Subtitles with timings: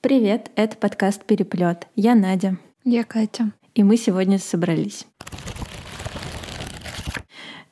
[0.00, 1.86] Привет, это подкаст «Переплет».
[1.94, 2.56] Я Надя.
[2.84, 3.52] Я Катя.
[3.74, 5.06] И мы сегодня собрались.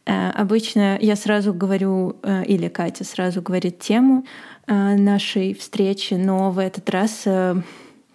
[0.06, 4.24] Э, обычно я сразу говорю, э, или Катя сразу говорит тему
[4.66, 7.26] э, нашей встречи, но в этот раз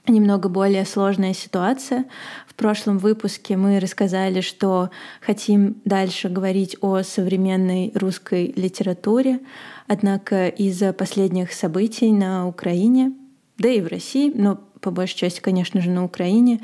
[0.07, 2.05] немного более сложная ситуация.
[2.47, 4.89] В прошлом выпуске мы рассказали, что
[5.21, 9.39] хотим дальше говорить о современной русской литературе,
[9.88, 13.13] однако из-за последних событий на Украине,
[13.57, 16.61] да и в России, но по большей части, конечно же, на Украине,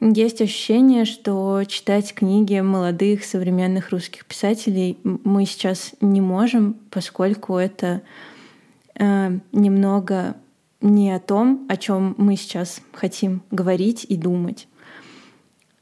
[0.00, 8.02] есть ощущение, что читать книги молодых современных русских писателей мы сейчас не можем, поскольку это
[8.94, 10.36] э, немного
[10.80, 14.68] не о том, о чем мы сейчас хотим говорить и думать.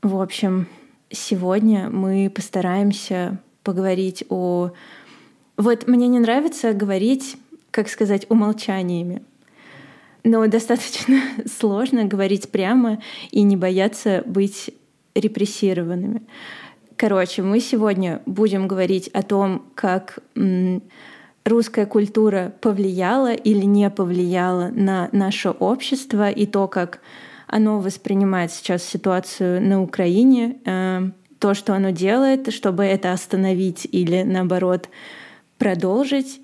[0.00, 0.66] В общем,
[1.10, 4.70] сегодня мы постараемся поговорить о...
[5.58, 7.36] Вот мне не нравится говорить,
[7.70, 9.22] как сказать, умолчаниями.
[10.26, 14.74] Но достаточно сложно говорить прямо и не бояться быть
[15.14, 16.22] репрессированными.
[16.96, 20.18] Короче, мы сегодня будем говорить о том, как
[21.44, 27.00] русская культура повлияла или не повлияла на наше общество и то, как
[27.46, 34.24] оно воспринимает сейчас ситуацию на Украине, э, то, что оно делает, чтобы это остановить или
[34.24, 34.88] наоборот
[35.56, 36.40] продолжить.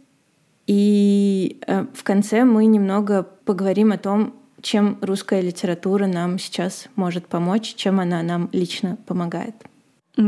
[0.72, 7.26] И э, в конце мы немного поговорим о том, чем русская литература нам сейчас может
[7.26, 9.54] помочь, чем она нам лично помогает.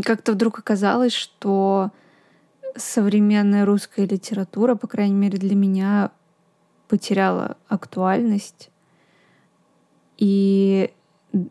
[0.04, 1.92] Как-то вдруг оказалось, что
[2.76, 6.10] современная русская литература, по крайней мере для меня,
[6.88, 8.68] потеряла актуальность.
[10.18, 10.90] И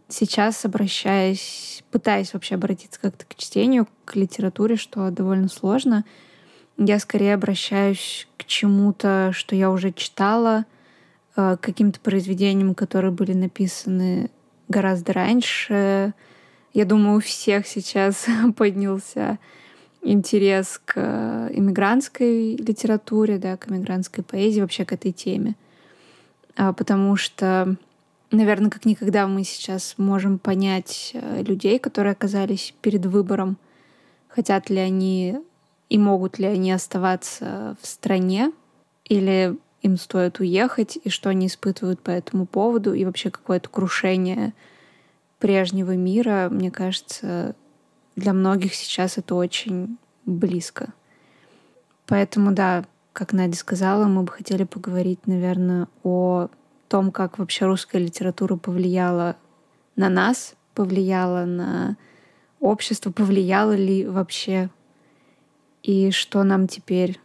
[0.07, 6.05] сейчас, обращаясь, пытаясь вообще обратиться как-то к чтению, к литературе, что довольно сложно,
[6.77, 10.65] я скорее обращаюсь к чему-то, что я уже читала,
[11.35, 14.29] э, к каким-то произведениям, которые были написаны
[14.67, 16.13] гораздо раньше.
[16.73, 18.25] Я думаю, у всех сейчас
[18.57, 19.37] поднялся
[20.01, 25.55] интерес к э, иммигрантской литературе, да, к иммигрантской поэзии, вообще к этой теме.
[26.55, 27.75] А, потому что,
[28.31, 33.57] наверное, как никогда мы сейчас можем понять э, людей, которые оказались перед выбором,
[34.27, 35.39] хотят ли они
[35.89, 38.51] и могут ли они оставаться в стране,
[39.05, 44.53] или им стоит уехать, и что они испытывают по этому поводу, и вообще какое-то крушение
[45.39, 47.55] прежнего мира, мне кажется,
[48.15, 50.93] для многих сейчас это очень близко.
[52.07, 56.47] Поэтому, да, как Надя сказала, мы бы хотели поговорить, наверное, о
[56.87, 59.35] том, как вообще русская литература повлияла
[59.95, 61.97] на нас, повлияла на
[62.59, 64.69] общество, повлияла ли вообще,
[65.83, 67.19] и что нам теперь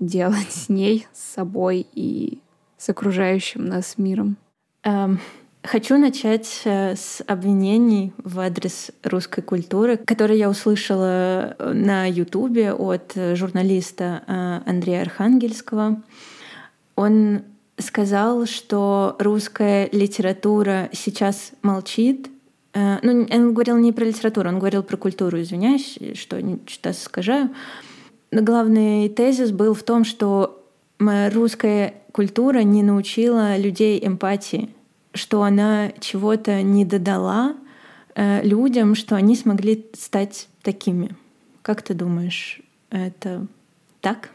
[0.00, 2.40] делать с ней, с собой и
[2.76, 4.36] с окружающим нас миром.
[4.84, 5.18] Um,
[5.64, 12.72] Хочу начать э, с обвинений в адрес русской культуры, которые я услышала э, на Ютубе
[12.72, 16.00] от журналиста э, Андрея Архангельского.
[16.94, 17.42] Он
[17.76, 22.30] сказал, что русская литература сейчас молчит.
[22.74, 27.50] Ну, он говорил не про литературу, он говорил про культуру, извиняюсь, что что-то скажу.
[28.30, 30.64] Главный тезис был в том, что
[30.98, 34.70] русская культура не научила людей эмпатии
[35.18, 37.56] что она чего-то не додала
[38.14, 41.16] э, людям, что они смогли стать такими.
[41.62, 43.46] Как ты думаешь, это
[44.00, 44.30] так?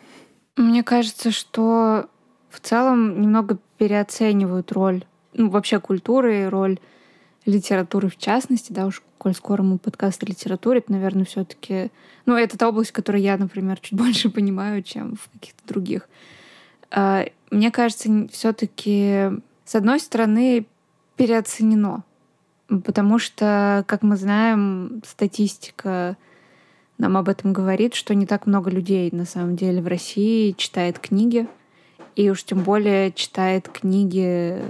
[0.55, 2.07] Мне кажется, что
[2.49, 6.77] в целом немного переоценивают роль ну, вообще культуры и роль
[7.45, 11.91] литературы в частности, да, уж коль скоро мы подкаст о литературе, это, наверное, все таки
[12.25, 16.07] ну, это та область, которую я, например, чуть больше понимаю, чем в каких-то других.
[16.91, 19.31] А, мне кажется, все таки
[19.65, 20.65] с одной стороны,
[21.15, 22.03] переоценено.
[22.67, 26.17] Потому что, как мы знаем, статистика
[26.97, 30.99] нам об этом говорит, что не так много людей на самом деле в России читает
[30.99, 31.47] книги.
[32.15, 34.61] И уж тем более читает книги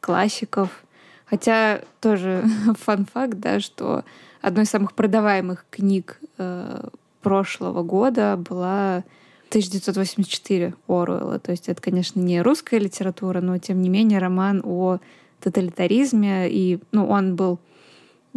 [0.00, 0.84] классиков.
[1.32, 2.44] Хотя тоже
[2.78, 4.04] фан-факт, да, что
[4.42, 6.88] одной из самых продаваемых книг э,
[7.22, 9.02] прошлого года была
[9.48, 11.38] 1984 Оруэлла.
[11.38, 14.98] То есть это, конечно, не русская литература, но тем не менее роман о
[15.40, 17.58] тоталитаризме, и ну, он был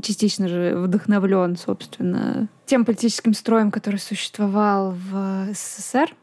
[0.01, 6.15] частично же вдохновлен, собственно, тем политическим строем, который существовал в СССР.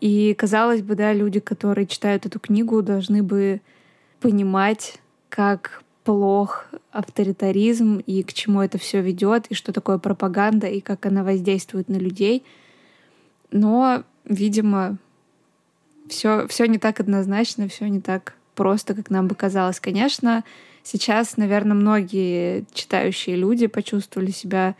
[0.00, 3.60] И, казалось бы, да, люди, которые читают эту книгу, должны бы
[4.20, 10.80] понимать, как плох авторитаризм и к чему это все ведет, и что такое пропаганда, и
[10.80, 12.44] как она воздействует на людей.
[13.50, 14.96] Но, видимо,
[16.08, 19.80] все, все не так однозначно, все не так просто, как нам бы казалось.
[19.80, 20.44] Конечно,
[20.82, 24.74] сейчас, наверное, многие читающие люди почувствовали себя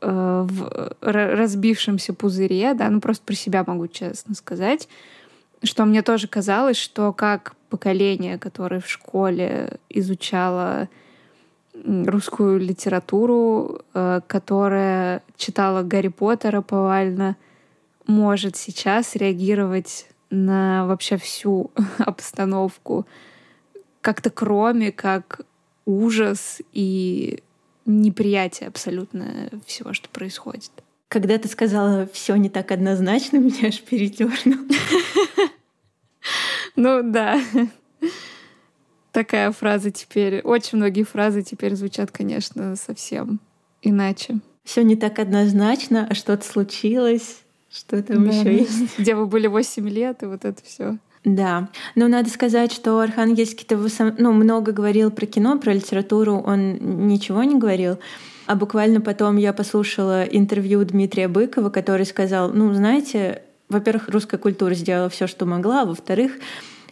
[0.00, 4.88] э, в разбившемся пузыре, да, ну просто про себя могу честно сказать,
[5.62, 10.88] что мне тоже казалось, что как поколение, которое в школе изучало
[11.84, 17.36] русскую литературу, э, которая читала Гарри Поттера повально,
[18.06, 23.06] может сейчас реагировать на вообще всю обстановку
[24.00, 25.40] как-то кроме как
[25.84, 27.42] ужас и
[27.86, 30.70] неприятие абсолютно всего, что происходит.
[31.08, 34.66] Когда ты сказала все не так однозначно, меня аж передернуло.
[36.76, 37.40] Ну да.
[39.12, 40.40] Такая фраза теперь.
[40.42, 43.40] Очень многие фразы теперь звучат, конечно, совсем
[43.82, 44.40] иначе.
[44.64, 47.38] Все не так однозначно, а что-то случилось,
[47.70, 48.32] что там да.
[48.32, 48.98] еще есть.
[48.98, 50.98] Где вы были 8 лет, и вот это все.
[51.24, 53.76] Да, но надо сказать, что Архангельский-то
[54.18, 57.98] ну, много говорил про кино, про литературу, он ничего не говорил.
[58.46, 64.74] А буквально потом я послушала интервью Дмитрия Быкова, который сказал, ну, знаете, во-первых, русская культура
[64.74, 66.32] сделала все, что могла, а во-вторых,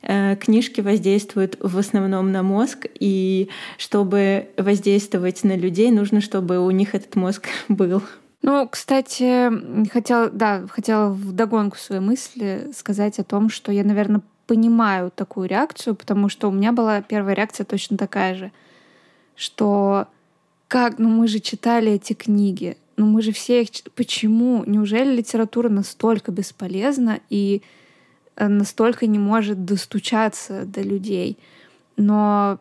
[0.03, 3.49] э, книжки воздействуют в основном на мозг, и
[3.79, 8.03] чтобы воздействовать на людей, нужно, чтобы у них этот мозг был.
[8.43, 9.51] Ну, кстати,
[9.89, 15.49] хотела, да, хотела в догонку своей мысли сказать о том, что я, наверное, понимаю такую
[15.49, 18.53] реакцию, потому что у меня была первая реакция точно такая же,
[19.35, 20.09] что
[20.69, 23.69] как, ну мы же читали эти книги, ну мы же все их...
[23.95, 24.65] Почему?
[24.67, 27.63] Неужели литература настолько бесполезна и
[28.37, 31.39] э, настолько не может достучаться до людей?
[31.97, 32.59] Но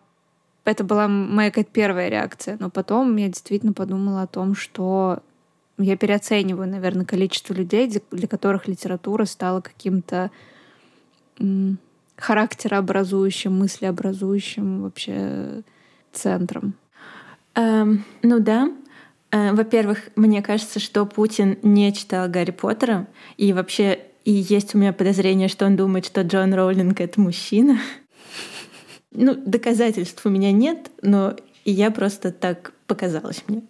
[0.65, 2.57] это была моя какая-то первая реакция.
[2.59, 5.19] Но потом я действительно подумала о том, что
[5.77, 10.31] я переоцениваю, наверное, количество людей, для которых литература стала каким-то
[12.15, 15.63] характерообразующим, мыслеобразующим вообще
[16.12, 16.75] центром.
[17.56, 18.71] Эм, ну да,
[19.33, 23.07] во-первых, мне кажется, что Путин не читал Гарри Поттера,
[23.38, 27.80] и вообще и есть у меня подозрение, что он думает, что Джон Роулинг— это мужчина.
[29.12, 31.35] Ну, доказательств у меня нет, но
[31.65, 33.62] я просто так показалось мне.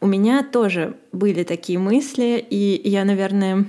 [0.00, 3.66] У меня тоже были такие мысли, и я, наверное,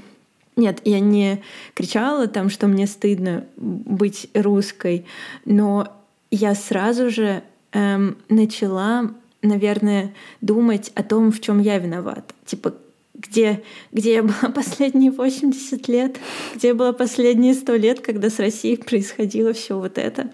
[0.55, 1.43] нет, я не
[1.73, 5.05] кричала там, что мне стыдно быть русской,
[5.43, 5.95] но
[6.31, 9.11] я сразу же эм, начала
[9.45, 12.33] наверное, думать о том, в чем я виновата.
[12.45, 12.73] Типа,
[13.13, 16.17] где, где я была последние 80 лет,
[16.55, 20.31] где я была последние 100 лет, когда с Россией происходило все вот это.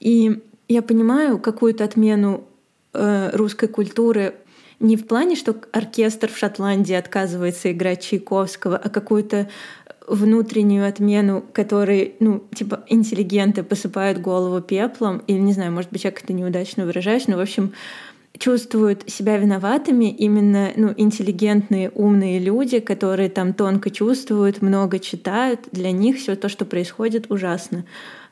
[0.00, 2.44] И я понимаю какую-то отмену
[2.92, 4.34] э, русской культуры
[4.80, 9.48] не в плане, что оркестр в Шотландии отказывается играть Чайковского, а какую-то
[10.06, 16.10] внутреннюю отмену, которой, ну, типа, интеллигенты посыпают голову пеплом, или, не знаю, может быть, я
[16.10, 17.72] как-то неудачно выражаюсь, но, в общем,
[18.38, 25.68] чувствуют себя виноватыми именно ну, интеллигентные, умные люди, которые там тонко чувствуют, много читают.
[25.72, 27.84] Для них все то, что происходит, ужасно.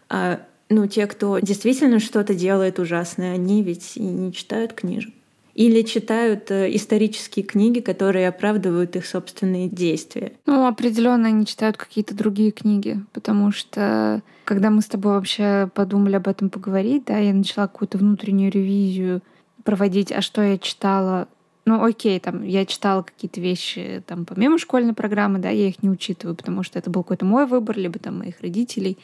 [0.08, 5.12] А ну, те, кто действительно что-то делает ужасное, они ведь и не читают книжек.
[5.54, 10.32] Или читают э, исторические книги, которые оправдывают их собственные действия.
[10.44, 16.16] Ну, определенно они читают какие-то другие книги, потому что когда мы с тобой вообще подумали
[16.16, 19.22] об этом поговорить, да, я начала какую-то внутреннюю ревизию
[19.66, 21.28] проводить, а что я читала.
[21.66, 25.90] Ну, окей, там, я читала какие-то вещи там помимо школьной программы, да, я их не
[25.90, 28.96] учитываю, потому что это был какой-то мой выбор, либо там моих родителей,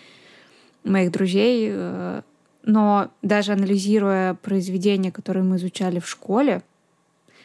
[0.84, 1.70] моих друзей.
[1.72, 2.22] Э,
[2.62, 6.62] но даже анализируя произведения, которые мы изучали в школе,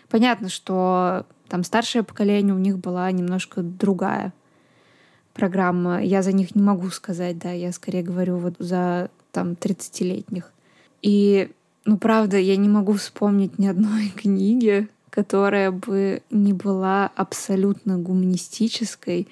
[0.10, 4.34] понятно, что там старшее поколение у них была немножко другая
[5.34, 6.04] программа.
[6.04, 10.52] Я за них не могу сказать, да, я скорее говорю вот за там 30-летних.
[11.02, 11.50] И
[11.88, 19.28] ну, правда, я не могу вспомнить ни одной книги, которая бы не была абсолютно гуманистической.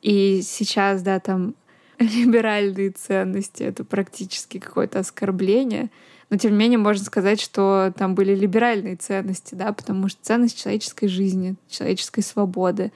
[0.00, 1.54] И сейчас, да, там
[1.98, 5.90] либеральные ценности— это практически какое-то оскорбление.
[6.30, 10.58] Но, тем не менее, можно сказать, что там были либеральные ценности, да, потому что ценность
[10.58, 12.90] человеческой жизни, человеческой свободы,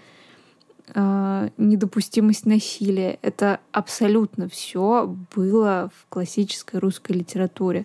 [0.94, 7.84] э, недопустимость насилия— это абсолютно все было в классической русской литературе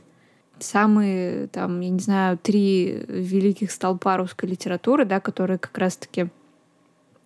[0.59, 6.27] самые, там, я не знаю, три великих столпа русской литературы, да, которые как раз-таки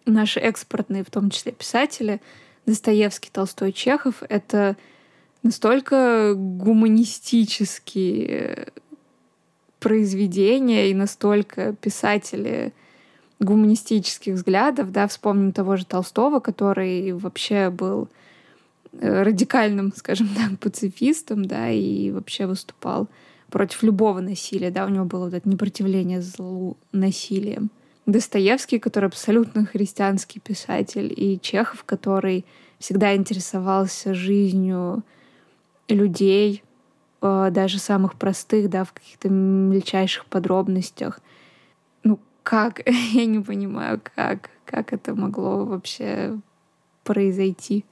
[0.06, 2.22] наши экспортные, в том числе писатели,
[2.66, 4.76] Достоевский, Толстой, Чехов, это
[5.44, 8.68] настолько гуманистические
[9.80, 12.74] произведения и настолько писатели
[13.40, 18.08] гуманистических взглядов, да, вспомним того же Толстого, который вообще был
[19.00, 23.08] радикальным, скажем так, пацифистом, да, и вообще выступал
[23.50, 27.70] против любого насилия, да, у него было вот это непротивление злу насилием.
[28.06, 32.46] Достоевский, который абсолютно христианский писатель, и Чехов, который
[32.80, 35.04] всегда интересовался жизнью
[35.88, 36.64] людей,
[37.22, 41.20] э, даже самых простых, да, в каких-то мельчайших подробностях.
[42.04, 42.82] Ну, как?
[43.14, 44.50] Я не понимаю, как?
[44.66, 46.40] Как это могло вообще
[47.04, 47.86] произойти?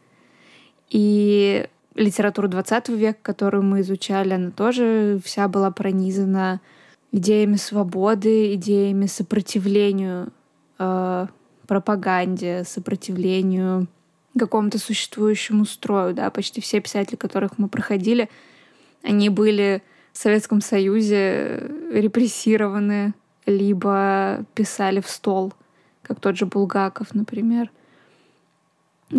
[0.89, 6.61] И литература 20 века, которую мы изучали, она тоже вся была пронизана
[7.11, 10.31] идеями свободы, идеями сопротивлению
[10.77, 11.27] э,
[11.67, 13.87] пропаганде, сопротивлению
[14.37, 16.13] какому-то существующему строю.
[16.13, 16.29] Да?
[16.29, 18.29] Почти все писатели, которых мы проходили,
[19.03, 23.13] они были в Советском Союзе репрессированы,
[23.45, 25.53] либо писали в стол,
[26.01, 27.71] как тот же Булгаков, например.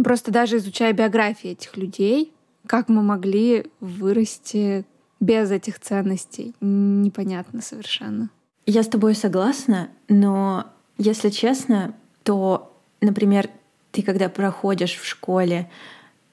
[0.05, 2.33] Просто даже изучая биографии этих людей,
[2.67, 4.85] как мы могли вырасти
[5.19, 8.31] без этих ценностей, непонятно совершенно.
[8.67, 10.67] Я с тобой согласна, но
[10.97, 13.49] если честно, то, например,
[13.91, 15.69] ты когда проходишь в школе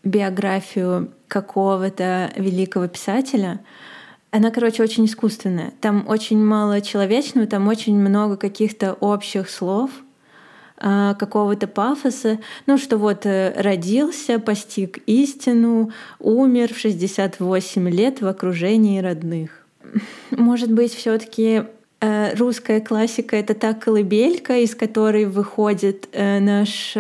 [0.03, 3.59] биографию какого-то великого писателя,
[4.29, 5.73] она, короче, очень искусственная.
[5.81, 9.89] Там очень мало человечного, там очень много каких-то общих слов—
[10.79, 19.00] какого-то пафоса, ну что вот э, родился, постиг истину, умер в 68 лет в окружении
[19.00, 19.65] родных.
[20.31, 21.63] Может быть, все-таки
[22.00, 26.96] э, русская классика это та колыбелька, из которой выходит э, наш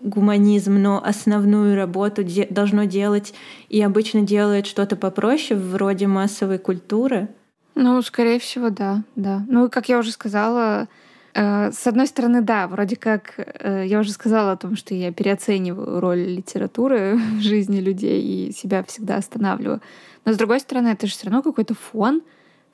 [0.00, 3.34] гуманизм, но основную работу должно делать
[3.68, 7.28] и обычно делает что-то попроще, вроде массовой культуры.
[7.74, 9.44] Ну, скорее всего, да, да.
[9.48, 10.88] Ну, как я уже сказала,
[11.34, 16.00] с одной стороны, да, вроде как э, я уже сказала о том, что я переоцениваю
[16.00, 19.80] роль литературы в жизни людей и себя всегда останавливаю.
[20.24, 22.22] Но с другой стороны, это же все равно какой-то фон,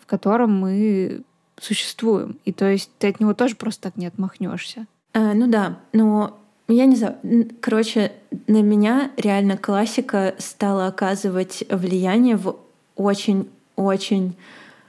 [0.00, 1.22] в котором мы
[1.60, 2.38] существуем.
[2.44, 4.86] И то есть ты от него тоже просто так не отмахнешься.
[5.14, 6.38] А, ну да, но
[6.68, 7.16] я не знаю.
[7.60, 8.12] Короче,
[8.46, 12.56] на меня реально классика стала оказывать влияние в
[12.96, 14.36] очень-очень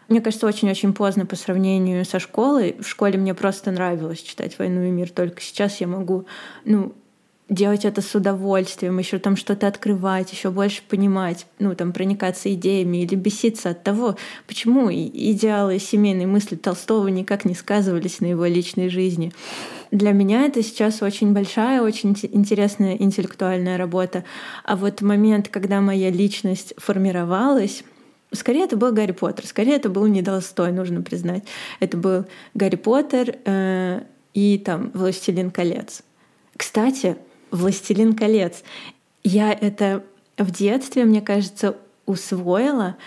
[0.10, 2.76] мне кажется, очень-очень поздно по сравнению со школой.
[2.80, 6.26] В школе мне просто нравилось читать «Войну и мир», только сейчас я могу,
[6.66, 6.94] ну,
[7.50, 12.98] делать это с удовольствием, еще там что-то открывать, еще больше понимать, ну, там, проникаться идеями
[12.98, 14.16] или беситься от того,
[14.48, 19.34] почему идеалы семейной мысли Толстого никак не сказывались на его личной жизни.
[19.92, 24.24] Для меня это сейчас очень большая, очень интересная интеллектуальная работа.
[24.64, 27.84] А вот момент, когда моя личность формировалась,
[28.32, 31.44] Скорее это был Гарри Поттер, скорее это был не Толстой, нужно признать.
[31.80, 34.02] Это был Гарри Поттер э,
[34.34, 36.04] и там «Властелин колец».
[36.56, 37.18] Кстати,
[37.50, 38.64] «Властелин колец».
[39.24, 40.04] Я это
[40.38, 42.98] в детстве, мне кажется, усвоила,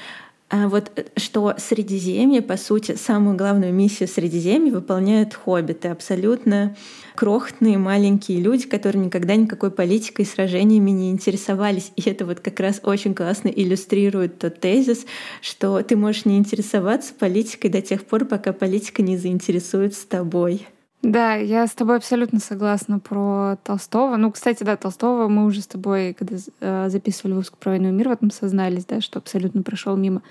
[0.53, 6.77] вот э, что Средиземье, по сути, самую главную миссию Средиземья выполняют хоббиты, абсолютно
[7.15, 11.93] крохотные маленькие люди, которые никогда никакой политикой и сражениями не интересовались.
[11.97, 15.07] И это вот как раз очень классно иллюстрирует тот тезис,
[15.41, 20.67] что ты можешь не интересоваться политикой до тех пор, пока политика не заинтересует с тобой.
[21.03, 24.17] Да, я с тобой абсолютно согласна про Толстого.
[24.17, 27.93] Ну, кстати, да, Толстого мы уже с тобой, когда э, записывали выпуск про войну и
[27.93, 30.23] мир, в этом сознались, да, что абсолютно прошел мимо.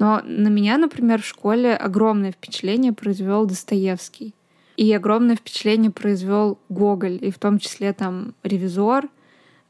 [0.00, 4.34] Но на меня, например, в школе огромное впечатление произвел Достоевский.
[4.76, 9.08] И огромное впечатление произвел Гоголь, и в том числе там ревизор,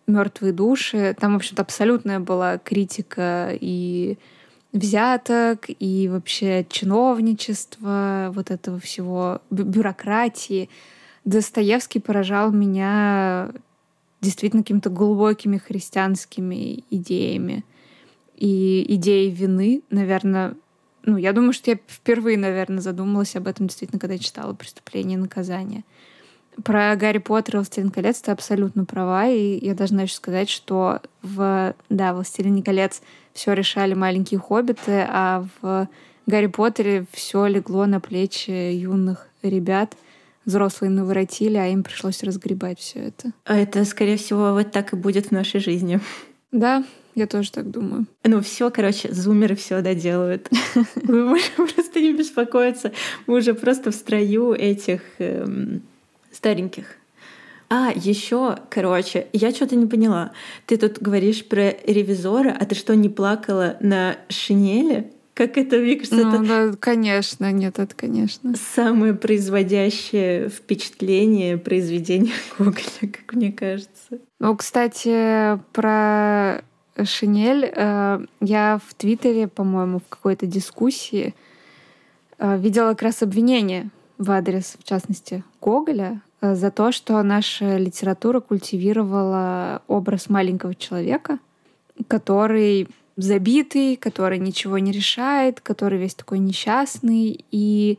[0.06, 1.14] мертвые души.
[1.20, 4.18] Там, в общем-то, абсолютная была критика и
[4.76, 10.68] взяток и вообще чиновничества, вот этого всего, бюрократии.
[11.24, 13.50] Достоевский поражал меня
[14.20, 17.64] действительно какими-то глубокими христианскими идеями.
[18.36, 20.54] И идеей вины, наверное,
[21.04, 25.20] ну, я думаю, что я впервые, наверное, задумалась об этом действительно, когда читала «Преступление и
[25.20, 25.84] наказание».
[26.64, 31.00] Про Гарри Поттера и «Властелин колец» ты абсолютно права, и я должна еще сказать, что
[31.22, 33.02] в, да, «Властелине колец»
[33.34, 35.88] все решали маленькие хоббиты, а в
[36.26, 39.96] Гарри Поттере все легло на плечи юных ребят.
[40.44, 43.32] Взрослые наворотили, а им пришлось разгребать все это.
[43.44, 46.00] А это, скорее всего, вот так и будет в нашей жизни.
[46.52, 46.84] Да,
[47.16, 48.06] я тоже так думаю.
[48.24, 50.48] Ну все, короче, зумеры все доделают.
[50.94, 52.92] Вы можете просто не беспокоиться.
[53.26, 55.82] Мы уже просто в строю этих эм,
[56.36, 56.96] стареньких.
[57.68, 60.32] А, еще, короче, я что-то не поняла.
[60.66, 65.10] Ты тут говоришь про ревизора, а ты что, не плакала на шинели?
[65.34, 66.70] Как это, мне кажется, ну, это...
[66.70, 68.54] Да, конечно, нет, это конечно.
[68.74, 74.20] Самое производящее впечатление произведения Гоголя, как мне кажется.
[74.38, 76.62] Ну, кстати, про
[77.04, 81.34] Шинель э, я в Твиттере, по-моему, в какой-то дискуссии
[82.38, 86.22] э, видела как раз обвинение в адрес, в частности, Гоголя
[86.54, 91.38] за то, что наша литература культивировала образ маленького человека,
[92.08, 97.98] который забитый, который ничего не решает, который весь такой несчастный, и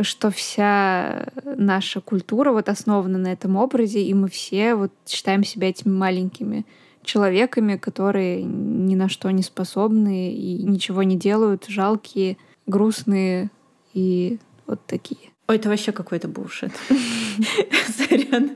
[0.00, 5.70] что вся наша культура вот основана на этом образе, и мы все вот считаем себя
[5.70, 6.66] этими маленькими
[7.02, 12.36] человеками, которые ни на что не способны и ничего не делают, жалкие,
[12.66, 13.50] грустные
[13.94, 15.30] и вот такие.
[15.48, 16.72] Ой, это вообще какой-то бушет.
[17.96, 18.50] Сорян.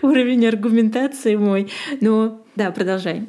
[0.00, 1.70] Уровень аргументации мой.
[2.00, 3.28] Но да, продолжай.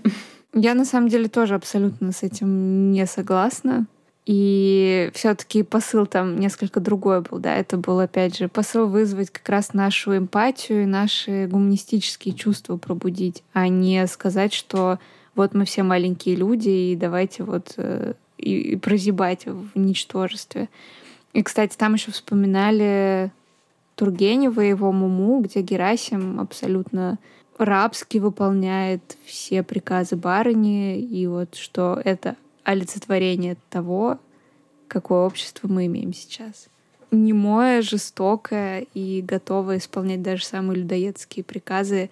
[0.54, 3.88] Я на самом деле тоже абсолютно с этим не согласна.
[4.26, 9.50] И все-таки посыл там несколько другой был, да, это был, опять же, посыл вызвать как
[9.50, 15.00] раз нашу эмпатию и наши гуманистические чувства пробудить, а не сказать, что
[15.36, 20.70] вот мы все маленькие люди, и давайте вот э, и, и прозябать в ничтожестве.
[21.34, 23.32] И, кстати, там еще вспоминали
[23.96, 27.20] Тургенева и его Муму, где Герасим абсолютно
[27.58, 34.18] рабски выполняет все приказы барыни, и вот что это олицетворение того,
[34.88, 36.68] какое общество мы имеем сейчас.
[37.12, 42.10] Немое, жестокое и готовое исполнять даже самые людоедские приказы,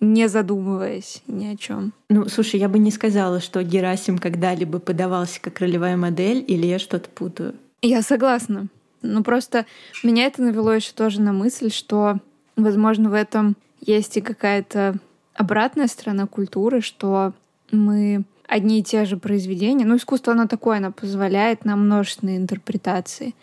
[0.00, 1.92] не задумываясь ни о чем.
[2.08, 6.78] Ну, слушай, я бы не сказала, что Герасим когда-либо подавался как ролевая модель, или я
[6.78, 7.54] что-то путаю.
[7.82, 8.68] Я согласна.
[9.02, 9.66] Ну, просто
[10.02, 12.18] меня это навело еще тоже на мысль, что,
[12.56, 14.98] возможно, в этом есть и какая-то
[15.34, 17.34] обратная сторона культуры, что
[17.70, 19.84] мы одни и те же произведения.
[19.84, 23.34] Ну, искусство, оно такое, оно позволяет нам множественные интерпретации.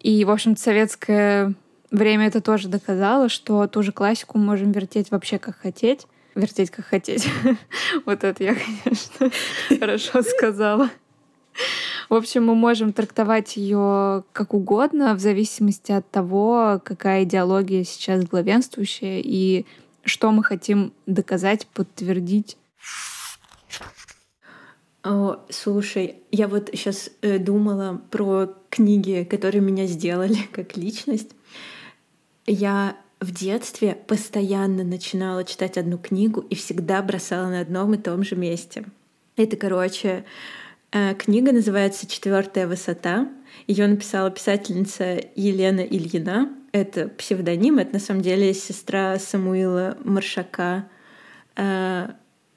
[0.00, 1.54] И, в общем-то, советское
[1.90, 6.06] время это тоже доказало, что ту же классику можем вертеть вообще как хотеть.
[6.34, 7.28] Вертеть как хотеть.
[8.04, 9.30] Вот это я, конечно,
[9.80, 10.90] хорошо сказала.
[12.08, 18.24] В общем, мы можем трактовать ее как угодно, в зависимости от того, какая идеология сейчас
[18.24, 19.66] главенствующая и
[20.04, 22.56] что мы хотим доказать, подтвердить.
[25.02, 31.30] О, слушай, я вот сейчас э, думала про книги, которые меня сделали как личность.
[32.46, 38.22] Я в детстве постоянно начинала читать одну книгу и всегда бросала на одном и том
[38.22, 38.84] же месте.
[39.36, 40.24] Это, короче,
[41.18, 43.28] книга называется «Четвертая высота».
[43.66, 46.50] Ее написала писательница Елена Ильина.
[46.72, 50.88] Это псевдоним, это на самом деле сестра Самуила Маршака.
[51.56, 52.10] Э,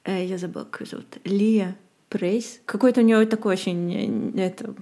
[0.04, 1.18] э, я забыла, как зовут.
[1.24, 1.76] Лия
[2.08, 2.60] Прейс.
[2.66, 4.74] Какое-то у нее такое очень, это,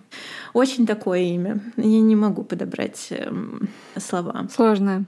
[0.55, 1.61] очень такое имя.
[1.77, 4.49] Я не могу подобрать эм, слова.
[4.51, 5.05] Сложное.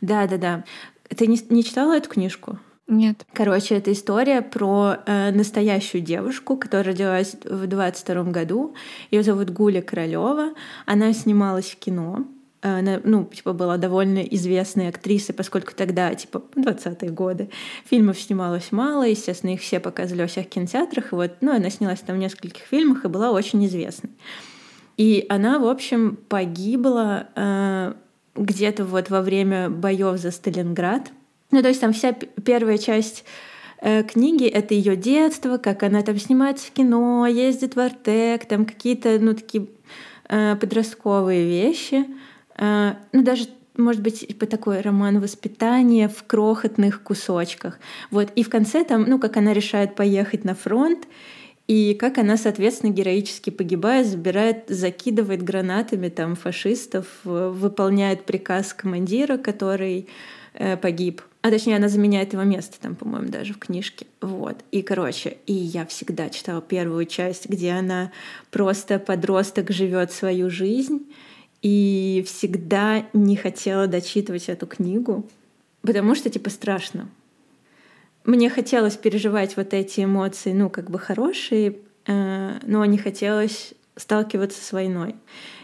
[0.00, 0.64] Да, да, да.
[1.08, 2.58] Ты не, не читала эту книжку?
[2.88, 3.24] Нет.
[3.32, 8.74] Короче, это история про э, настоящую девушку, которая родилась в 22 году.
[9.10, 10.52] Ее зовут Гуля Королева.
[10.84, 12.26] Она снималась в кино.
[12.60, 17.50] Она, ну, типа, была довольно известной актрисой, поскольку тогда, типа, 20-е годы,
[17.84, 21.98] фильмов снималось мало, естественно, их все показывали во всех кинотеатрах, и вот, ну, она снялась
[21.98, 24.10] там в нескольких фильмах и была очень известной.
[24.96, 27.94] И она, в общем, погибла э,
[28.36, 31.10] где-то вот во время боев за Сталинград—
[31.52, 33.24] ну, то есть там вся первая часть
[33.80, 38.64] э, книги— это ее детство, как она там снимается в кино, ездит в Артек, там
[38.66, 39.68] какие-то, ну, такие
[40.28, 42.06] э, подростковые вещи.
[42.58, 47.78] Э, ну, даже может быть, типа такой роман воспитания в крохотных кусочках.
[48.10, 48.30] Вот.
[48.34, 51.06] И в конце там, ну, как она решает поехать на фронт,
[51.68, 60.08] и как она, соответственно, героически погибает, забирает, закидывает гранатами там фашистов, выполняет приказ командира, который
[60.54, 61.22] э, погиб.
[61.42, 64.06] А точнее, она заменяет его место там, по-моему, даже в книжке.
[64.20, 64.56] Вот.
[64.70, 68.12] И, короче, и я всегда читала первую часть, где она
[68.52, 71.12] просто подросток живет свою жизнь,
[71.60, 75.28] и всегда не хотела дочитывать эту книгу,
[75.82, 77.08] потому что, типа, страшно.
[78.24, 84.64] Мне хотелось переживать вот эти эмоции, ну, как бы хорошие, э, но не хотелось сталкиваться
[84.64, 85.16] с войной.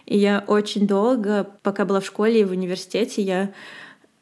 [0.06, 3.52] И я очень долго, пока была в школе и в университете, я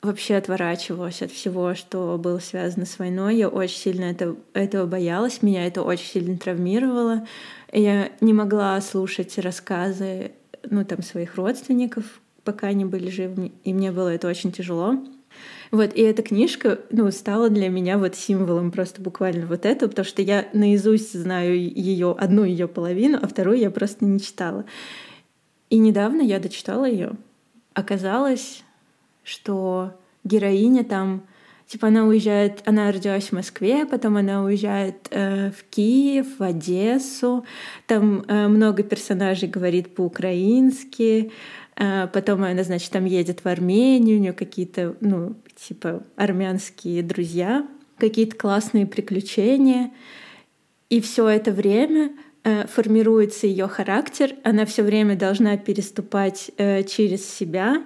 [0.06, 3.36] вообще отворачивалась от всего, что было связано с войной.
[3.36, 7.26] Я очень сильно это, этого боялась, меня это очень сильно травмировало.
[7.72, 10.32] Я не могла слушать рассказы
[10.70, 12.04] ну, там, своих родственников,
[12.44, 14.96] пока они были живы, и мне было это очень тяжело.
[15.70, 20.06] Вот, и эта книжка, ну, стала для меня вот символом просто буквально вот этого, потому
[20.06, 24.64] что я наизусть знаю ее, одну ее половину, а вторую я просто не читала.
[25.68, 27.12] И недавно я дочитала ее.
[27.74, 28.62] Оказалось,
[29.26, 29.92] что
[30.24, 31.26] героиня там
[31.66, 37.44] Типа она уезжает, она родилась в Москве, потом она уезжает э, в Киев, в Одессу.
[37.88, 41.32] Там э, много персонажей говорит по-украински.
[41.74, 47.66] Э, потом она, значит, там едет в Армению, у нее какие-то, ну, типа армянские друзья,
[47.98, 49.90] какие-то классные приключения.
[50.88, 52.12] И все это время
[52.44, 57.82] э, формируется ее характер, она все время должна переступать э, через себя,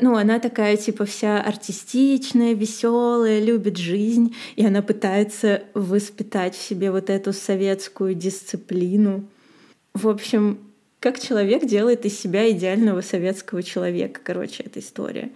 [0.00, 6.90] ну, она такая, типа, вся артистичная, веселая, любит жизнь, и она пытается воспитать в себе
[6.90, 9.24] вот эту советскую дисциплину.
[9.94, 10.58] В общем,
[11.00, 15.30] как человек делает из себя идеального советского человека, короче, эта история.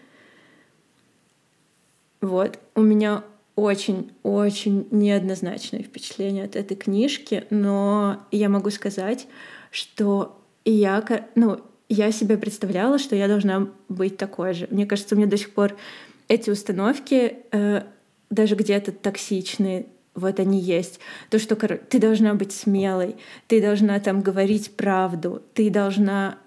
[2.20, 2.58] Вот.
[2.74, 3.24] У меня
[3.56, 9.26] очень-очень неоднозначное впечатление от этой книжки, но я могу сказать,
[9.70, 11.02] что я,
[11.34, 14.66] ну, я себе представляла, что я должна быть такой же.
[14.70, 15.76] Мне кажется, у меня до сих пор
[16.28, 17.82] эти установки э,
[18.30, 20.98] даже где-то токсичные, вот они есть.
[21.30, 26.38] То, что ты должна быть смелой, ты должна там говорить правду, ты должна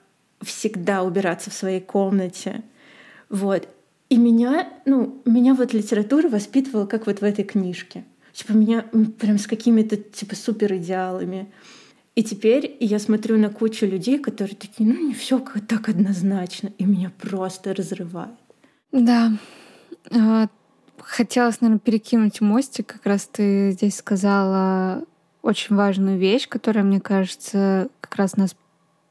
[0.42, 2.64] всегда убираться в своей комнате.
[3.30, 3.68] Вот.
[4.10, 8.04] И меня, ну, меня вот литература воспитывала, как вот в этой книжке.
[8.34, 8.86] Типа меня
[9.20, 11.52] прям с какими-то типа супер идеалами.
[12.20, 16.84] И теперь я смотрю на кучу людей, которые такие, ну не все так однозначно, и
[16.84, 18.36] меня просто разрывает.
[18.92, 19.32] Да.
[20.12, 20.50] А,
[20.98, 22.88] хотелось, наверное, перекинуть мостик.
[22.88, 25.06] Как раз ты здесь сказала
[25.44, 28.54] очень важную вещь, которая, мне кажется, как раз нас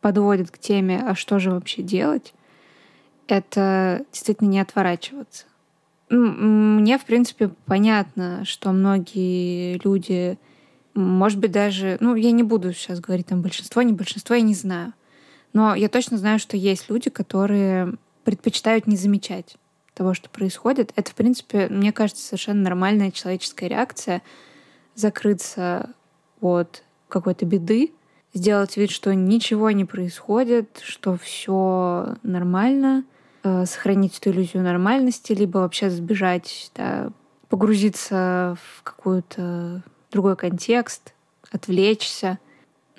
[0.03, 2.35] подводит к теме, а что же вообще делать?
[3.27, 5.47] Это действительно не отворачиваться.
[6.11, 10.37] Мне, в принципе, понятно, что многие люди
[10.99, 11.97] может быть, даже...
[12.01, 14.93] Ну, я не буду сейчас говорить там большинство, не большинство, я не знаю.
[15.53, 19.57] Но я точно знаю, что есть люди, которые предпочитают не замечать
[19.95, 20.93] того, что происходит.
[20.97, 24.23] Это, в принципе, мне кажется, совершенно нормальная человеческая реакция
[24.95, 25.91] закрыться
[26.41, 27.93] от какой-то беды,
[28.35, 33.05] сделать вид, что ничего не происходит, что все нормально,
[33.43, 37.11] э, сохранить эту иллюзию нормальности, либо вообще сбежать, да,
[37.49, 41.15] погрузиться в какую-то другой контекст,
[41.51, 42.39] отвлечься.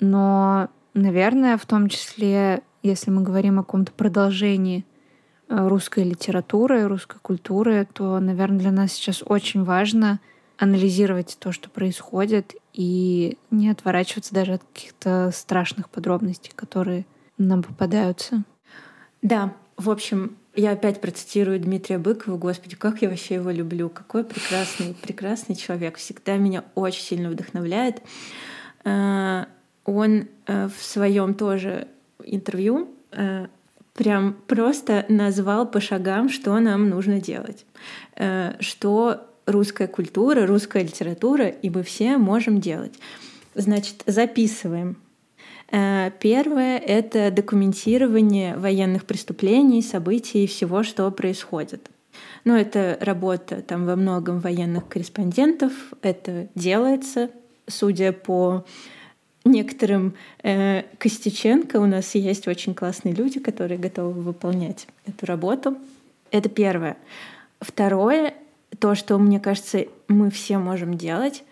[0.00, 4.84] Но, наверное, в том числе, если мы говорим о каком-то продолжении
[5.48, 10.20] э, русской литературы, русской культуры, то, наверное, для нас сейчас очень важно
[10.58, 17.06] анализировать то, что происходит, и не отворачиваться даже от каких-то страшных подробностей, которые
[17.38, 18.44] нам попадаются.
[19.22, 22.36] Да, в общем, я опять процитирую Дмитрия Быкова.
[22.36, 23.88] Господи, как я вообще его люблю.
[23.88, 25.96] Какой прекрасный, прекрасный человек.
[25.96, 28.02] Всегда меня очень сильно вдохновляет.
[28.84, 29.44] Э,
[29.84, 31.88] он э, в своем тоже
[32.24, 33.46] интервью э,
[33.94, 37.66] прям просто назвал по шагам, что нам нужно делать.
[38.60, 42.98] Что русская культура, русская литература, и мы все можем делать.
[43.54, 44.96] Значит, записываем
[45.70, 51.90] первое— это документирование военных преступлений, событий и всего, что происходит.
[52.44, 55.72] Ну, это работа там во многом военных корреспондентов.
[56.02, 57.30] Это делается,
[57.66, 58.64] судя по
[59.44, 65.78] некоторым э, Костюченко, у нас есть очень классные люди, которые готовы выполнять эту работу.
[66.30, 66.96] Это первое.
[67.60, 68.34] Второе,
[68.78, 71.44] то, что, мне кажется, мы все можем делать,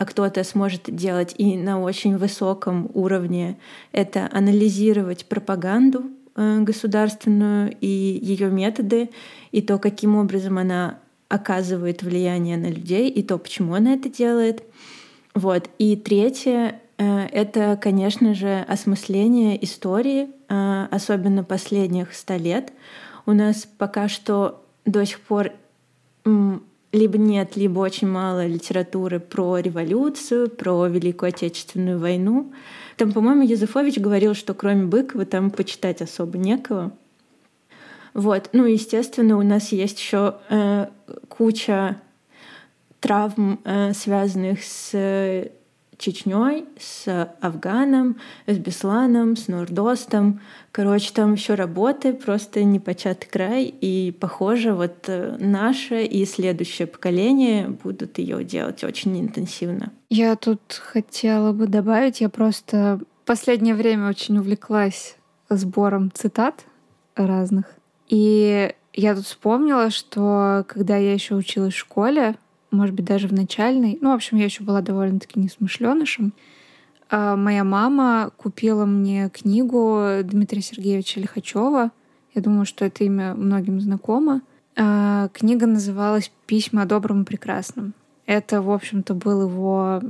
[0.00, 3.58] а кто-то сможет делать и на очень высоком уровне,
[3.92, 9.10] это анализировать пропаганду э, государственную и ее методы,
[9.52, 14.62] и то, каким образом она оказывает влияние на людей, и то, почему она это делает.
[15.34, 15.68] Вот.
[15.76, 22.72] И третье э,— это, конечно же, осмысление истории, э, особенно последних ста лет.
[23.26, 25.52] У нас пока что до сих пор
[26.92, 32.52] либо нет, либо очень мало литературы про революцию, про Великую Отечественную войну.
[32.96, 36.92] Там, по-моему, Юзефович говорил, что кроме Быкова там почитать особо некого.
[38.12, 38.50] Вот.
[38.52, 40.88] Ну, естественно, у нас есть еще э,
[41.28, 42.00] куча
[42.98, 44.90] травм, э, связанных с
[46.00, 50.40] Чечней, с Афганом, с Бесланом, с Нурдостом.
[50.72, 53.64] Короче, там еще работы, просто непочатый край.
[53.64, 59.92] И, похоже, вот э, наше и следующее поколение будут ее делать очень интенсивно.
[60.08, 65.16] Я тут хотела бы добавить, я просто в последнее время очень увлеклась
[65.50, 66.64] сбором цитат
[67.14, 67.66] разных.
[68.08, 72.36] И я тут вспомнила, что когда я еще училась в школе,
[72.70, 76.32] может быть, даже в начальной, ну, в общем, я еще была довольно-таки несмышленышем,
[77.10, 81.90] а, моя мама купила мне книгу Дмитрия Сергеевича Лихачева.
[82.34, 84.42] Я думаю, что это имя многим знакомо.
[84.76, 87.94] А, книга называлась «Письма о добром и прекрасном».
[88.26, 90.00] Это, в общем-то, был его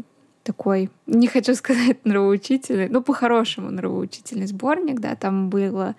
[0.42, 5.94] такой, не хочу сказать нравоучительный, но по-хорошему нравоучительный сборник, да, там была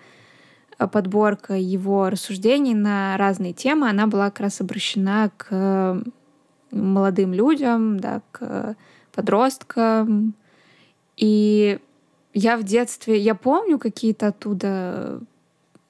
[0.78, 6.02] подборка его рассуждений на разные темы, она была как раз обращена к
[6.72, 8.76] молодым людям, да, к
[9.12, 10.34] подросткам.
[11.16, 11.78] И
[12.34, 15.20] я в детстве, я помню какие-то оттуда,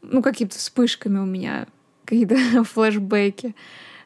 [0.03, 1.67] ну, какими-то вспышками у меня,
[2.05, 3.55] какие-то флешбеки.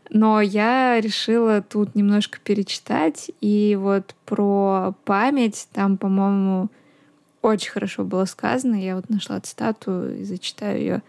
[0.09, 6.69] Но я решила тут немножко перечитать, и вот про память там, по-моему,
[7.43, 8.75] очень хорошо было сказано.
[8.77, 11.03] Я вот нашла цитату и зачитаю ее.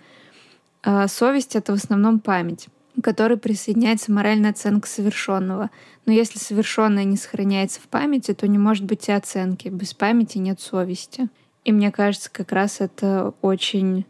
[0.83, 5.69] «А, «Совесть— это в основном память, к которой присоединяется моральная оценка совершенного.
[6.05, 9.67] Но если совершенное не сохраняется в памяти, то не может быть и оценки.
[9.67, 11.29] Без памяти нет совести».
[11.67, 14.05] И мне кажется, как раз это очень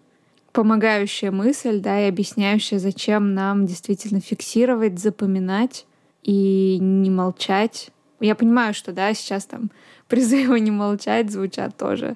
[0.52, 5.88] помогающая мысль, да, и объясняющая, зачем нам действительно фиксировать, запоминать
[6.21, 7.89] и не молчать.
[8.19, 9.71] Я понимаю, что, да, сейчас там
[10.08, 12.15] призывы не молчать звучат тоже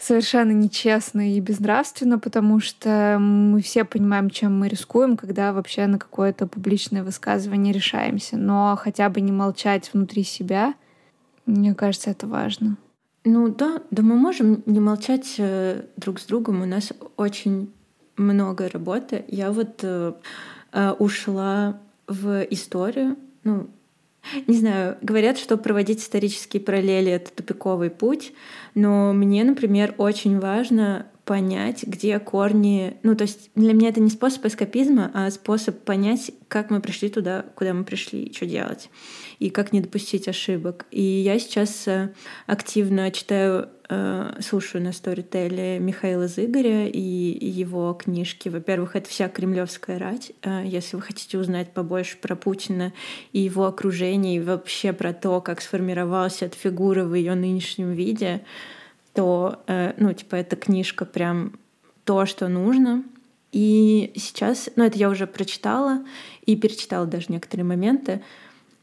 [0.00, 5.98] совершенно нечестно и безнравственно, потому что мы все понимаем, чем мы рискуем, когда вообще на
[5.98, 8.38] какое-то публичное высказывание решаемся.
[8.38, 10.74] Но хотя бы не молчать внутри себя,
[11.44, 12.76] мне кажется, это важно.
[13.24, 16.62] Ну да, да мы можем не молчать э, друг с другом.
[16.62, 17.70] У нас очень
[18.16, 19.24] много работы.
[19.28, 20.14] Я вот э,
[20.72, 23.16] э, ушла в историю.
[23.44, 23.68] Ну,
[24.46, 28.32] не знаю, говорят, что проводить исторические параллели— это тупиковый путь,
[28.74, 32.96] но мне, например, очень важно понять, где корни...
[33.02, 37.08] Ну, то есть для меня это не способ эскапизма, а способ понять, как мы пришли
[37.08, 38.90] туда, куда мы пришли, и что делать,
[39.38, 40.86] и как не допустить ошибок.
[40.90, 42.12] И я сейчас э,
[42.46, 48.48] активно читаю, э, слушаю на сторителе Михаила Зыгоря и его книжки.
[48.48, 50.32] Во-первых, это вся кремлевская рать.
[50.42, 52.92] Э, если вы хотите узнать побольше про Путина
[53.32, 58.42] и его окружение, и вообще про то, как сформировалась эта фигура в ее нынешнем виде,
[59.12, 61.58] то, э, ну, типа, эта книжка прям
[62.04, 63.04] то, что нужно.
[63.52, 66.04] И сейчас, ну, это я уже прочитала
[66.46, 68.22] и перечитала даже некоторые моменты.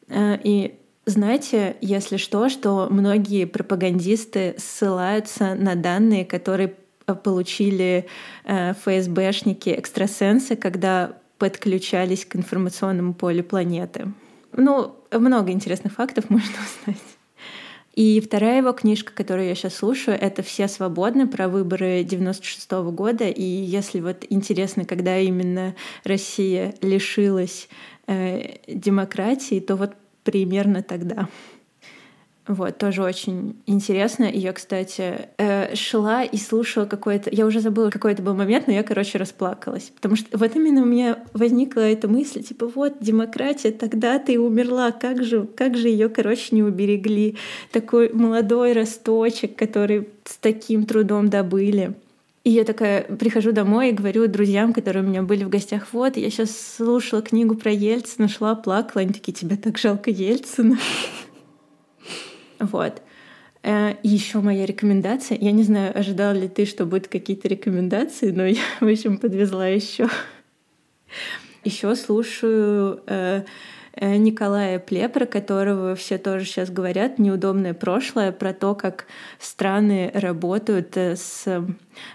[0.09, 6.75] И знаете, если что, что многие пропагандисты ссылаются на данные, которые
[7.23, 8.07] получили
[8.43, 14.11] э, ФСБшники, экстрасенсы, когда подключались к информационному полю планеты.
[14.51, 17.01] Ну, много интересных фактов можно узнать.
[17.93, 22.91] И вторая его книжка, которую я сейчас слушаю, это «Все свободны» про выборы 96 -го
[22.91, 23.27] года.
[23.27, 27.69] И если вот интересно, когда именно Россия лишилась
[28.07, 29.93] э, демократии, то вот
[30.27, 31.29] примерно тогда.
[32.47, 34.25] Вот, тоже очень интересно.
[34.25, 37.29] Я, кстати, э, шла и слушала какой-то...
[37.31, 39.91] Я уже забыла, какой это был момент, но я, короче, расплакалась.
[39.95, 44.91] Потому что вот именно у меня возникла эта мысль, типа, вот, демократия тогда ты умерла,
[44.91, 47.37] как же, как же ее, короче, не уберегли.
[47.71, 51.95] Такой молодой росточек, который с таким трудом добыли.
[52.47, 56.15] И я такая прихожу домой и говорю друзьям, которые у меня были в гостях, вот,
[56.15, 59.01] я сейчас слушала книгу про Ельцина, шла, плакала.
[59.01, 60.77] Они такие, тебе так жалко Ельцина.
[62.59, 63.01] Вот.
[63.63, 65.37] Э, еще моя рекомендация.
[65.37, 69.67] Я не знаю, ожидал ли ты, что будут какие-то рекомендации, но я, в общем, подвезла
[69.67, 70.07] еще.
[71.65, 73.03] Еще слушаю
[73.99, 79.05] э, э, Николая Плепра, которого все тоже сейчас говорят, неудобное прошлое, про то, как
[79.39, 81.45] страны работают с,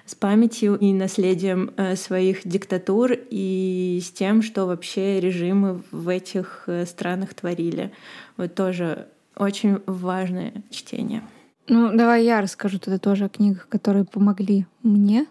[0.07, 7.35] с памятью и наследием своих диктатур и с тем, что вообще режимы в этих странах
[7.35, 7.92] творили.
[8.37, 11.23] Вот тоже очень важное чтение.
[11.68, 15.27] Ну, давай я расскажу тогда тоже о книгах, которые помогли мне.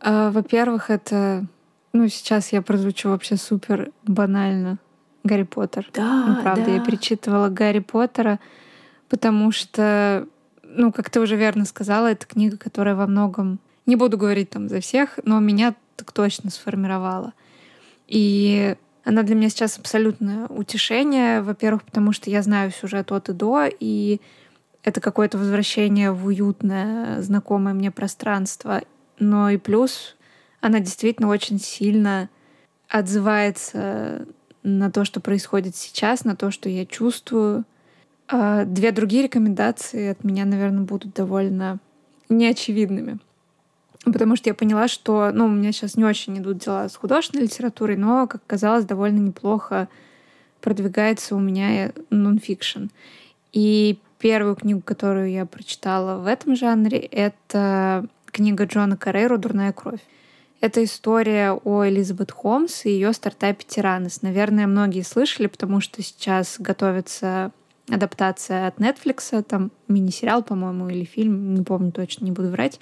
[0.00, 1.46] А, во-первых, это...
[1.92, 4.78] Ну, сейчас я прозвучу вообще супер банально.
[5.26, 5.88] Гарри Поттер.
[5.92, 6.72] Да, ну, правда, да.
[6.72, 8.40] я перечитывала Гарри Поттера,
[9.08, 10.26] потому что,
[10.62, 14.68] ну, как ты уже верно сказала, это книга, которая во многом, не буду говорить там
[14.68, 17.32] за всех, но меня так точно сформировала.
[18.06, 21.40] И она для меня сейчас абсолютное утешение.
[21.40, 24.20] Во-первых, потому что я знаю сюжет от и до, и
[24.82, 28.82] это какое-то возвращение в уютное, знакомое мне пространство.
[29.18, 30.16] Но и плюс
[30.60, 32.28] она действительно очень сильно
[32.88, 34.26] отзывается
[34.66, 37.64] на то, что происходит сейчас, на то, что я чувствую.
[38.28, 41.78] А две другие рекомендации от меня, наверное, будут довольно
[42.28, 43.18] неочевидными.
[44.04, 47.44] потому что я поняла, что ну, у меня сейчас не очень идут дела с художественной
[47.44, 49.88] литературой, но, как казалось, довольно неплохо
[50.60, 52.86] продвигается у меня нонфикшн.
[53.52, 60.00] И первую книгу, которую я прочитала в этом жанре, это книга Джона Карейру «Дурная кровь».
[60.60, 64.22] Это история о Элизабет Холмс и ее стартапе «Тиранос».
[64.22, 67.52] Наверное, многие слышали, потому что сейчас готовится
[67.88, 72.80] адаптация от Netflix, там мини-сериал, по-моему, или фильм, не помню точно, не буду врать.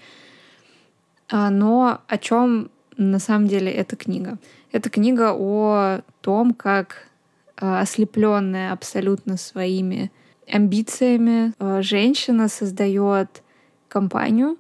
[1.31, 4.39] А, но о чем на самом деле эта книга?
[4.73, 7.09] Это книга о том, как
[7.57, 10.11] а, ослепленная абсолютно своими
[10.49, 13.43] амбициями а, женщина создает
[13.89, 14.57] компанию,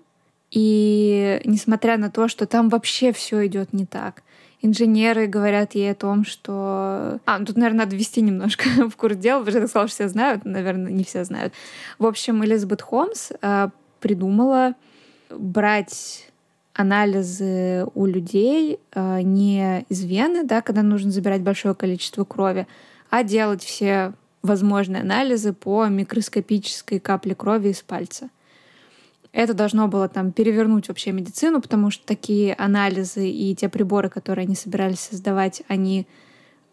[0.55, 4.23] и несмотря на то, что там вообще все идет не так,
[4.63, 7.19] инженеры говорят ей о том, что...
[7.27, 9.97] А, ну тут, наверное, надо ввести немножко в курс дела, потому что я сказала, что
[9.97, 11.53] все знают, наверное, не все знают.
[11.99, 14.75] В общем, Элизабет Холмс э, придумала
[15.29, 16.31] брать
[16.73, 22.69] анализы у людей э, не из вены, да, когда нужно забирать большое количество крови,
[23.11, 24.13] а делать все
[24.43, 28.31] возможные анализы по микроскопической капле крови из пальца.
[29.35, 34.45] Это должно было там перевернуть вообще медицину, потому что такие анализы и те приборы, которые
[34.45, 36.07] они собирались создавать, они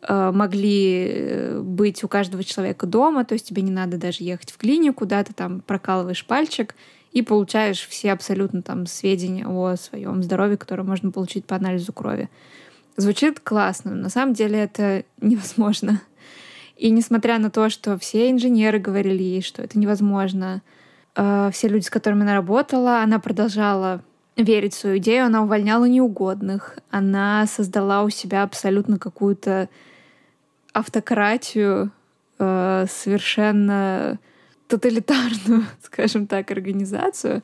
[0.04, 4.52] э, могли э, быть у каждого человека дома, то есть тебе не надо даже ехать
[4.52, 6.76] в клинику, да, ты там прокалываешь пальчик
[7.12, 12.30] и получаешь все абсолютно там сведения о своем здоровье, которые можно получить по анализу крови.
[12.96, 16.00] Звучит классно, но на самом деле это невозможно.
[16.78, 20.62] И несмотря на то, что все инженеры говорили ей, что это невозможно,
[21.16, 24.02] Э, все люди, с которыми она работала, она продолжала
[24.38, 29.70] верить в свою идею, она увольняла неугодных, она создала у себя абсолютно какую-то
[30.74, 31.92] автократию,
[32.40, 34.20] э, совершенно
[34.68, 37.44] тоталитарную, скажем так, организацию.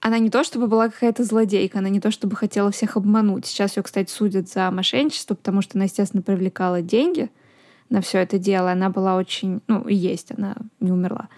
[0.00, 3.46] Она не то чтобы была какая-то злодейка, она не то чтобы хотела всех обмануть.
[3.46, 7.30] Сейчас ее, кстати, судят за мошенничество, потому что она, естественно, привлекала деньги
[7.90, 8.70] на все это дело.
[8.72, 11.28] Она была очень, ну, и есть, она не умерла.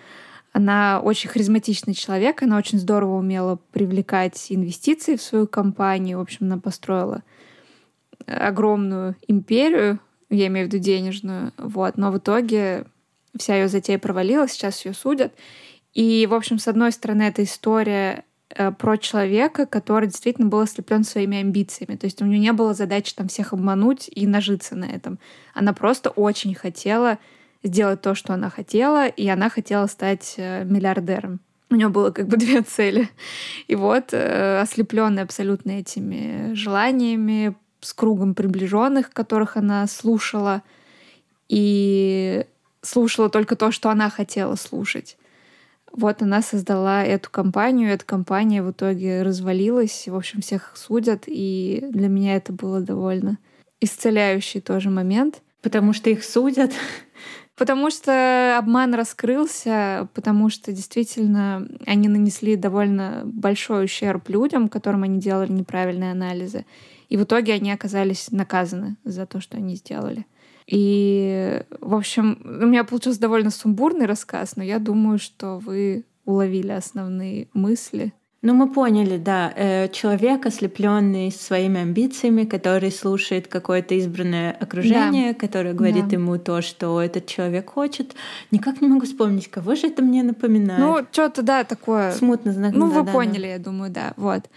[0.52, 6.18] Она очень харизматичный человек, она очень здорово умела привлекать инвестиции в свою компанию.
[6.18, 7.22] В общем, она построила
[8.26, 11.96] огромную империю, я имею в виду денежную, вот.
[11.96, 12.84] Но в итоге
[13.36, 15.32] вся ее затея провалилась, сейчас ее судят.
[15.94, 21.04] И, в общем, с одной стороны, эта история э, про человека, который действительно был ослеплен
[21.04, 21.96] своими амбициями.
[21.96, 25.18] То есть у нее не было задачи там всех обмануть и нажиться на этом.
[25.54, 27.18] Она просто очень хотела
[27.62, 31.40] сделать то, что она хотела, и она хотела стать э, миллиардером.
[31.70, 33.08] У нее было как бы две цели.
[33.68, 40.62] И вот, э, ослепленная абсолютно этими желаниями, с кругом приближенных, которых она слушала,
[41.48, 42.46] и
[42.80, 45.16] слушала только то, что она хотела слушать.
[45.92, 51.84] Вот она создала эту компанию, эта компания в итоге развалилась, в общем, всех судят, и
[51.90, 53.38] для меня это было довольно
[53.80, 55.42] исцеляющий тоже момент.
[55.60, 56.72] Потому что их судят?
[57.56, 65.20] Потому что обман раскрылся, потому что действительно они нанесли довольно большой ущерб людям, которым они
[65.20, 66.64] делали неправильные анализы.
[67.10, 70.26] И в итоге они оказались наказаны за то, что они сделали.
[70.66, 76.70] И, в общем, у меня получился довольно сумбурный рассказ, но я думаю, что вы уловили
[76.70, 78.14] основные мысли.
[78.42, 79.52] Ну, мы поняли, да.
[79.54, 85.38] Э, человек, ослепленный своими амбициями, который слушает какое-то избранное окружение, да.
[85.38, 86.16] которое говорит да.
[86.16, 88.16] ему то, что этот человек хочет.
[88.50, 90.80] Никак не могу вспомнить, кого же это мне напоминает.
[90.80, 92.10] Ну, что-то, да, такое.
[92.12, 92.72] Смутно знак.
[92.74, 93.48] Ну, да, вы да, поняли, да.
[93.48, 94.12] я думаю, да.
[94.16, 94.50] Вот.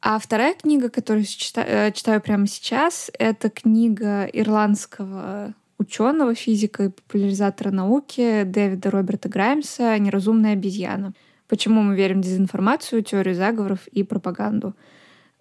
[0.00, 6.88] А вторая книга, которую читаю, э, читаю прямо сейчас, это книга ирландского ученого, физика и
[6.88, 11.12] популяризатора науки Дэвида Роберта Граймса «Неразумная обезьяна».
[11.52, 14.74] Почему мы верим в дезинформацию, теорию заговоров и пропаганду?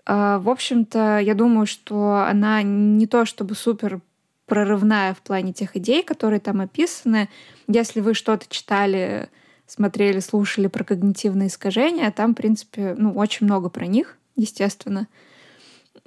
[0.05, 4.01] А, в общем-то, я думаю, что она не то чтобы супер
[4.45, 7.29] прорывная в плане тех идей, которые там описаны.
[7.69, 9.29] Если вы что-то читали,
[9.67, 15.07] смотрели, слушали про когнитивные искажения, там, в принципе, ну, очень много про них, естественно.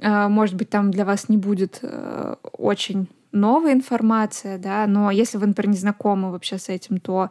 [0.02, 5.38] А, может быть, там для вас не будет э, очень новая информация, да, но если
[5.38, 7.30] вы, например, не знакомы вообще с этим, то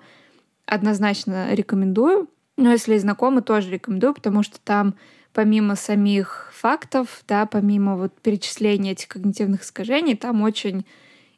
[0.65, 2.29] однозначно рекомендую.
[2.57, 4.95] Но если знакомы, тоже рекомендую, потому что там
[5.33, 10.85] помимо самих фактов, да, помимо вот перечисления этих когнитивных искажений, там очень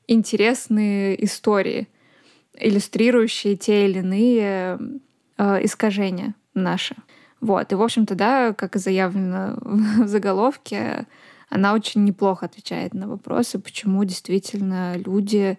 [0.08, 1.88] интересные истории,
[2.54, 4.80] иллюстрирующие те или иные
[5.38, 6.96] э, искажения наши.
[7.40, 7.72] Вот.
[7.72, 11.08] И, в общем-то, да, как и заявлено в заголовке,
[11.50, 15.58] она очень неплохо отвечает на вопросы, почему действительно люди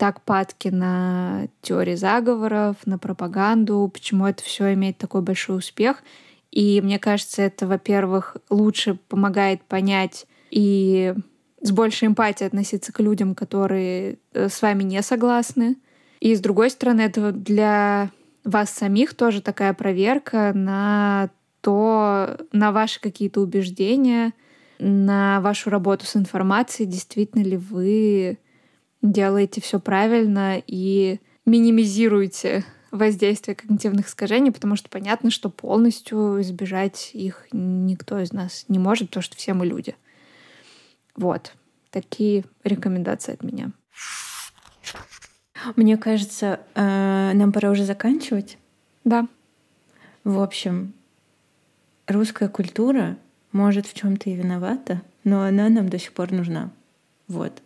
[0.00, 6.02] так падки на теории заговоров, на пропаганду, почему это все имеет такой большой успех.
[6.50, 11.14] И мне кажется, это, во-первых, лучше помогает понять и
[11.60, 15.76] с большей эмпатией относиться к людям, которые э, с вами не согласны.
[16.20, 18.10] И с другой стороны, это для
[18.42, 21.28] вас самих тоже такая проверка на
[21.60, 24.32] то, на ваши какие-то убеждения,
[24.78, 28.38] на вашу работу с информацией, действительно ли вы
[29.02, 37.46] делаете все правильно и минимизируете воздействие когнитивных искажений, потому что понятно, что полностью избежать их
[37.52, 39.94] никто из нас не может, потому что все мы люди.
[41.16, 41.54] Вот.
[41.90, 43.72] Такие рекомендации от меня.
[45.76, 48.58] Мне кажется, э, нам пора уже заканчивать.
[49.04, 49.28] Да.
[50.24, 50.94] В общем,
[52.06, 53.18] русская культура
[53.52, 56.70] может в чем-то и виновата, но она нам до сих пор нужна.
[57.28, 57.62] Вот.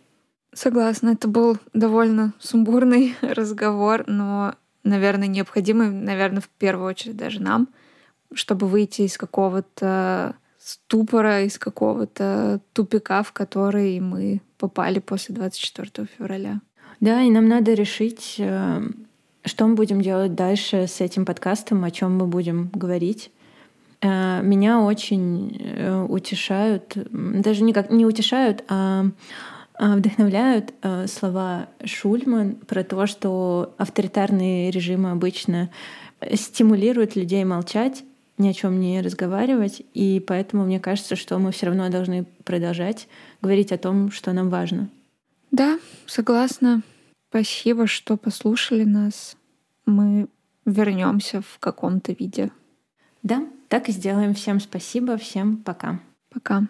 [0.55, 7.67] Согласна, это был довольно сумбурный разговор, но, наверное, необходимый, наверное, в первую очередь даже нам,
[8.33, 16.61] чтобы выйти из какого-то ступора, из какого-то тупика, в который мы попали после 24 февраля.
[17.01, 18.81] Да, и нам надо решить, э,
[19.43, 23.29] что мы будем делать дальше с этим подкастом, о чем мы будем говорить.
[23.99, 29.07] Э, меня очень э, утешают, даже никак не утешают, а
[29.79, 30.73] вдохновляют
[31.07, 35.69] слова Шульман про то, что авторитарные режимы обычно
[36.33, 38.03] стимулируют людей молчать,
[38.37, 43.07] ни о чем не разговаривать, и поэтому мне кажется, что мы все равно должны продолжать
[43.41, 44.89] говорить о том, что нам важно.
[45.51, 46.81] Да, согласна.
[47.29, 49.37] Спасибо, что послушали нас.
[49.85, 50.27] Мы
[50.65, 52.51] вернемся в каком-то виде.
[53.23, 54.33] Да, так и сделаем.
[54.33, 55.99] Всем спасибо, всем пока.
[56.29, 56.67] Пока.